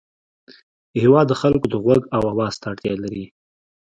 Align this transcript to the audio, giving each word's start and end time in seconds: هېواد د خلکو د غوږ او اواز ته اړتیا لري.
هېواد 1.01 1.25
د 1.29 1.33
خلکو 1.41 1.65
د 1.69 1.75
غوږ 1.83 2.01
او 2.15 2.21
اواز 2.31 2.53
ته 2.61 2.65
اړتیا 2.71 2.93
لري. 3.03 3.25